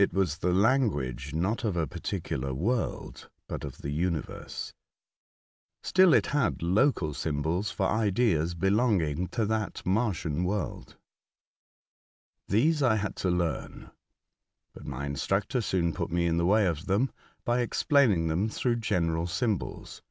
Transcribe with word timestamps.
It 0.00 0.12
was 0.12 0.38
the 0.38 0.52
language, 0.52 1.32
not 1.32 1.62
of 1.62 1.76
aparticular 1.76 2.52
world, 2.52 3.28
but 3.46 3.62
of 3.62 3.78
the 3.82 3.90
universe; 3.92 4.74
still 5.80 6.12
it 6.12 6.26
had 6.34 6.60
local 6.60 7.14
symbols 7.14 7.70
for 7.70 7.86
ideas 7.86 8.56
belonging 8.56 9.28
to 9.28 9.46
that 9.46 9.86
Martian 9.86 10.42
world. 10.42 10.96
These 12.48 12.82
I 12.82 12.96
had 12.96 13.14
to 13.22 13.30
learn, 13.30 13.92
but 14.72 14.86
my 14.86 15.06
instructor 15.06 15.60
soon 15.60 15.92
put 15.92 16.10
me 16.10 16.26
in 16.26 16.36
the 16.36 16.42
A 16.42 16.46
Martian 16.48 16.70
Instructor, 16.78 16.90
115 16.90 17.06
way 17.06 17.06
of 17.06 17.08
tliem 17.08 17.44
by 17.44 17.60
explaining 17.60 18.26
tliem 18.26 18.52
through 18.52 18.74
general 18.74 19.28
symbols. 19.28 20.02